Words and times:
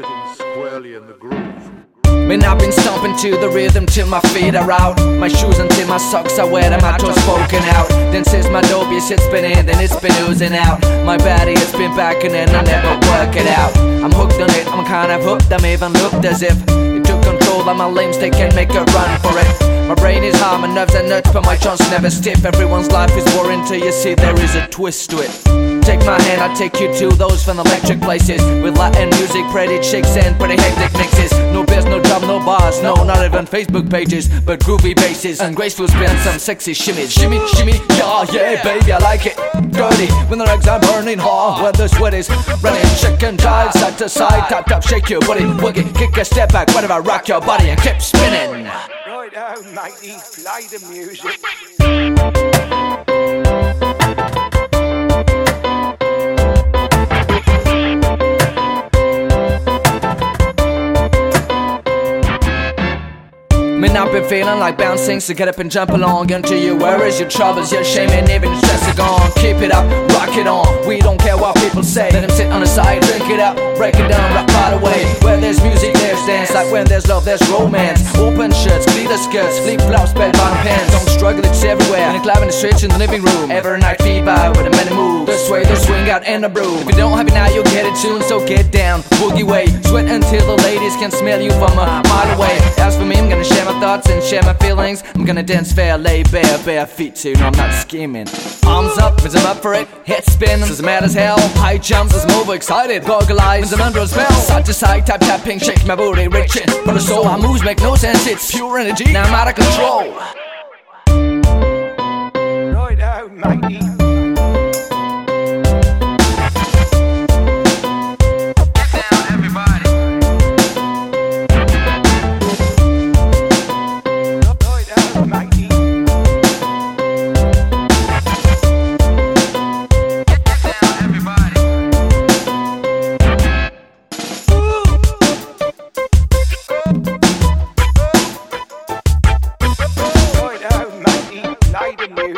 sitting 0.00 0.34
squarely 0.34 0.94
in 0.94 1.06
the 1.06 1.12
groove. 1.14 1.36
Man, 2.28 2.44
I've 2.44 2.58
been 2.58 2.72
stomping 2.72 3.16
to 3.18 3.36
the 3.38 3.48
rhythm 3.48 3.86
till 3.86 4.06
my 4.06 4.20
feet 4.32 4.54
are 4.54 4.70
out. 4.70 4.98
My 5.18 5.28
shoes 5.28 5.58
until 5.58 5.88
my 5.88 5.98
socks 5.98 6.38
are 6.38 6.48
wet 6.48 6.72
and 6.72 6.80
my 6.82 6.96
toes 6.96 7.18
poking 7.24 7.64
out. 7.76 7.88
Then 8.12 8.24
says 8.24 8.48
my 8.50 8.60
dope, 8.62 8.90
yes, 8.90 9.10
it's 9.10 9.26
been 9.28 9.44
in, 9.44 9.66
then 9.66 9.82
it's 9.82 9.98
been 10.00 10.14
oozing 10.24 10.54
out. 10.54 10.80
My 11.04 11.18
body 11.18 11.54
has 11.58 11.72
been 11.72 11.94
backing 11.96 12.32
and 12.32 12.50
I 12.50 12.62
never 12.62 12.94
work 13.10 13.34
it 13.36 13.48
out. 13.48 13.76
I'm 14.04 14.12
hooked 14.12 14.40
on 14.40 14.50
it, 14.50 14.66
I'm 14.68 14.86
kind 14.86 15.10
of 15.12 15.22
hooked, 15.22 15.50
I'm 15.52 15.66
even 15.66 15.92
looked 15.94 16.24
as 16.24 16.42
if 16.42 16.56
it 16.68 17.04
took 17.04 17.22
control 17.22 17.68
of 17.68 17.76
my 17.76 17.86
limbs, 17.86 18.16
they 18.18 18.30
can 18.30 18.54
make 18.54 18.70
a 18.70 18.84
run 18.84 19.20
for 19.20 19.34
it. 19.36 19.88
My 19.88 19.94
brain 19.94 20.22
is 20.22 20.38
hard, 20.40 20.60
my 20.60 20.72
nerves 20.72 20.94
are 20.94 21.02
nuts, 21.02 21.32
but 21.32 21.44
my 21.44 21.56
joints 21.56 21.90
never 21.90 22.10
stiff. 22.10 22.44
Everyone's 22.44 22.90
life 22.90 23.14
is 23.16 23.24
boring 23.34 23.64
till 23.66 23.80
you 23.80 23.92
see 23.92 24.14
there 24.14 24.38
is 24.40 24.54
a 24.54 24.66
twist 24.68 25.10
to 25.10 25.18
it. 25.18 25.69
Take 25.82 26.00
my 26.06 26.20
hand, 26.22 26.40
I'll 26.40 26.56
take 26.56 26.78
you 26.80 26.92
to 26.94 27.08
those 27.16 27.44
fun 27.44 27.58
electric 27.58 28.00
places. 28.00 28.42
With 28.62 28.76
Latin 28.76 29.08
music, 29.10 29.44
pretty 29.50 29.80
chicks 29.80 30.16
and 30.16 30.38
pretty 30.38 30.56
hectic 30.60 30.92
mixes. 30.98 31.32
No 31.52 31.64
biz, 31.64 31.84
no 31.84 32.00
drum, 32.02 32.22
no 32.22 32.38
bars, 32.38 32.82
no, 32.82 32.94
not 33.04 33.24
even 33.24 33.46
Facebook 33.46 33.90
pages 33.90 34.28
But 34.40 34.60
groovy 34.60 34.94
basses. 34.94 35.40
And 35.40 35.56
graceful 35.56 35.88
spins, 35.88 36.20
some 36.20 36.38
sexy 36.38 36.72
shimmies. 36.72 37.10
Shimmy, 37.10 37.40
shimmy, 37.54 37.80
yeah, 37.96 38.24
yeah, 38.32 38.62
baby, 38.62 38.92
I 38.92 38.98
like 38.98 39.26
it. 39.26 39.36
Dirty, 39.72 40.06
when 40.28 40.38
the 40.38 40.44
legs 40.44 40.66
are 40.68 40.80
burning 40.80 41.18
hot 41.18 41.62
When 41.62 41.72
the 41.74 41.88
sweat 41.88 42.14
is 42.14 42.28
running, 42.62 42.82
chicken 42.96 43.36
jive 43.36 43.72
Side 43.72 43.98
to 43.98 44.08
side, 44.08 44.48
tap, 44.48 44.66
tap, 44.66 44.82
shake 44.82 45.08
your 45.08 45.20
booty 45.20 45.44
Wiggy, 45.62 45.84
kick 45.92 46.16
a 46.16 46.24
step 46.24 46.52
back, 46.52 46.68
whatever, 46.74 47.00
rock 47.00 47.28
your 47.28 47.40
body 47.40 47.70
and 47.70 47.80
keep 47.80 48.00
spinning. 48.00 48.64
Right 48.64 49.32
now, 49.32 49.54
matey, 49.74 50.16
play 50.34 50.66
the 50.70 50.78
music. 50.88 51.40
I've 64.10 64.22
been 64.22 64.28
feeling 64.28 64.58
like 64.58 64.76
bouncing, 64.76 65.20
so 65.20 65.34
get 65.34 65.46
up 65.46 65.60
and 65.60 65.70
jump 65.70 65.92
along 65.92 66.30
into 66.30 66.58
your 66.58 66.76
worries, 66.76 67.20
your 67.20 67.28
troubles, 67.28 67.70
your 67.70 67.84
shame, 67.84 68.10
and 68.10 68.28
even 68.28 68.50
your 68.50 68.58
stress 68.58 68.82
are 68.90 68.96
gone. 68.96 69.30
Keep 69.36 69.62
it 69.62 69.70
up, 69.70 69.86
rock 70.18 70.34
it 70.34 70.48
on. 70.48 70.66
We 70.84 70.98
don't 70.98 71.16
care 71.16 71.38
what 71.38 71.54
people 71.62 71.84
say. 71.84 72.10
Let 72.10 72.26
them 72.26 72.30
sit 72.30 72.50
on 72.50 72.58
the 72.58 72.66
side, 72.66 73.02
drink 73.02 73.30
it 73.30 73.38
up, 73.38 73.54
break 73.76 73.94
it 73.94 74.08
down, 74.08 74.34
rock 74.34 74.48
right 74.48 74.74
away. 74.74 75.06
Where 75.22 75.38
there's 75.38 75.62
music, 75.62 75.94
there's 75.94 76.18
dance. 76.26 76.52
Like 76.52 76.72
when 76.72 76.88
there's 76.88 77.06
love, 77.06 77.24
there's 77.24 77.40
romance. 77.48 78.02
Open 78.16 78.50
shirts, 78.50 78.84
glitter 78.90 79.16
skirts, 79.16 79.60
flip 79.60 79.80
flops, 79.82 80.12
bell 80.12 80.32
bottom 80.32 80.58
pants. 80.66 80.90
Don't 80.90 81.08
struggle, 81.14 81.44
it's 81.44 81.62
everywhere. 81.62 82.10
In 82.10 82.16
the 82.16 82.22
club, 82.22 82.42
in 82.42 82.48
the 82.48 82.52
streets, 82.52 82.82
in 82.82 82.90
the 82.90 82.98
living 82.98 83.22
room. 83.22 83.48
Every 83.48 83.78
night, 83.78 84.02
fever 84.02 84.50
with 84.58 84.66
a 84.66 84.70
many 84.70 84.89
out, 86.10 86.24
and 86.24 86.44
the 86.44 86.48
broom. 86.48 86.78
If 86.78 86.86
you 86.86 86.92
don't 86.92 87.16
have 87.16 87.28
it 87.28 87.34
now, 87.34 87.48
you'll 87.48 87.64
get 87.64 87.86
it 87.86 87.96
soon. 87.96 88.22
So 88.22 88.44
get 88.46 88.70
down, 88.72 89.02
boogie 89.20 89.44
way, 89.44 89.66
sweat 89.82 90.06
until 90.06 90.44
the 90.44 90.62
ladies 90.62 90.94
can 90.96 91.10
smell 91.10 91.40
you 91.40 91.50
from 91.52 91.72
a 91.72 92.02
mile 92.04 92.36
away. 92.36 92.58
As 92.78 92.96
for 92.96 93.04
me, 93.04 93.16
I'm 93.16 93.28
gonna 93.28 93.44
share 93.44 93.64
my 93.64 93.78
thoughts 93.80 94.08
and 94.10 94.22
share 94.22 94.42
my 94.42 94.54
feelings. 94.54 95.02
I'm 95.14 95.24
gonna 95.24 95.42
dance 95.42 95.72
fair, 95.72 95.96
lay 95.96 96.22
bare, 96.24 96.58
bare 96.64 96.86
feet 96.86 97.14
too. 97.14 97.34
No, 97.34 97.46
I'm 97.46 97.52
not 97.52 97.72
scheming. 97.74 98.26
Arms 98.66 98.98
up, 98.98 99.18
means 99.22 99.34
I'm 99.36 99.46
up 99.46 99.62
for 99.62 99.74
it. 99.74 99.86
Head 100.06 100.24
spin, 100.24 100.60
says 100.60 100.80
I'm 100.80 100.86
mad 100.86 101.04
as 101.04 101.14
hell. 101.14 101.38
High 101.64 101.78
jumps, 101.78 102.14
as 102.14 102.24
I'm 102.24 102.40
overexcited. 102.40 103.04
Goggle 103.04 103.40
eyes, 103.40 103.72
I'm 103.72 103.80
under 103.80 104.00
a 104.00 104.06
spell. 104.06 104.30
Side 104.32 104.66
to 104.66 104.74
side, 104.74 105.06
tap 105.06 105.20
tapping, 105.20 105.58
shake 105.58 105.86
my 105.86 105.94
booty, 105.94 106.28
reaching. 106.28 106.66
But 106.84 106.94
the 106.94 107.00
soul, 107.00 107.24
my 107.24 107.38
moves 107.38 107.62
make 107.62 107.80
no 107.80 107.94
sense. 107.94 108.26
It's 108.26 108.50
pure 108.50 108.78
energy. 108.78 109.12
Now 109.12 109.22
I'm 109.22 109.34
out 109.34 109.48
of 109.48 109.54
control. 109.54 110.14
Right 112.72 112.98
oh, 113.00 113.28
now, 113.28 113.28
matey, 113.28 113.99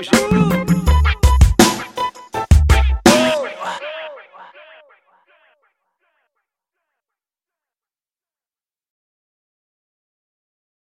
Revolution. 0.00 0.39